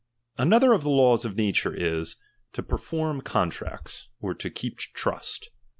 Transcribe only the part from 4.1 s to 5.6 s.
or to keep trust.